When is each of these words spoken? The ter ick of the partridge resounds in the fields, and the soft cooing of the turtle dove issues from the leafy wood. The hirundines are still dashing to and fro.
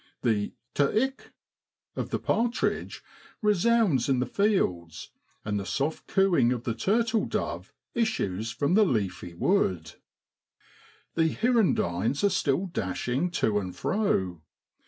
The 0.23 0.53
ter 0.73 0.91
ick 0.97 1.31
of 1.95 2.09
the 2.09 2.17
partridge 2.17 3.03
resounds 3.43 4.09
in 4.09 4.17
the 4.17 4.25
fields, 4.25 5.11
and 5.45 5.59
the 5.59 5.65
soft 5.67 6.07
cooing 6.07 6.51
of 6.51 6.63
the 6.63 6.73
turtle 6.73 7.27
dove 7.27 7.71
issues 7.93 8.49
from 8.49 8.73
the 8.73 8.83
leafy 8.83 9.35
wood. 9.35 9.91
The 11.13 11.35
hirundines 11.35 12.23
are 12.23 12.29
still 12.29 12.65
dashing 12.65 13.29
to 13.29 13.59
and 13.59 13.75
fro. 13.75 14.41